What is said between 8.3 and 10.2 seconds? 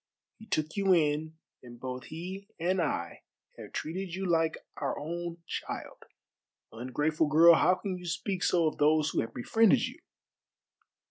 so of those who have befriended you?"